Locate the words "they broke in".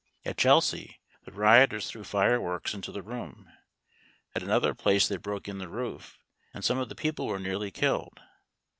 5.07-5.59